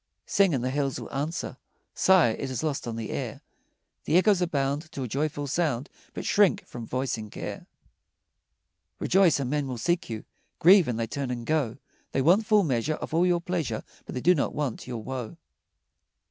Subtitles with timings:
[0.25, 1.57] Sing, and the hills will answer;
[1.93, 3.41] Sigh, it is lost on the air;
[4.05, 7.67] The echoes bound To a joyful sound, But shrink from voicing care.
[8.97, 10.25] Rejoice, and men will seek you;
[10.57, 11.77] Grieve, and they turn and go;
[12.13, 15.37] They want full measure Of all your pleasure, But they do not want your woe.